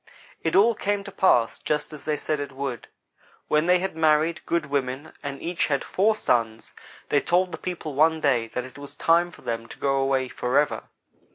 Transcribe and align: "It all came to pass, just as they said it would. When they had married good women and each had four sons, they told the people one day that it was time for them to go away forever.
"It 0.43 0.55
all 0.55 0.73
came 0.73 1.03
to 1.03 1.11
pass, 1.11 1.59
just 1.59 1.93
as 1.93 2.05
they 2.05 2.17
said 2.17 2.39
it 2.39 2.51
would. 2.51 2.87
When 3.47 3.67
they 3.67 3.77
had 3.77 3.95
married 3.95 4.43
good 4.47 4.65
women 4.65 5.13
and 5.21 5.39
each 5.39 5.67
had 5.67 5.83
four 5.83 6.15
sons, 6.15 6.73
they 7.09 7.21
told 7.21 7.51
the 7.51 7.59
people 7.59 7.93
one 7.93 8.19
day 8.19 8.47
that 8.55 8.65
it 8.65 8.79
was 8.79 8.95
time 8.95 9.29
for 9.29 9.43
them 9.43 9.67
to 9.67 9.77
go 9.77 9.97
away 9.97 10.27
forever. 10.27 10.85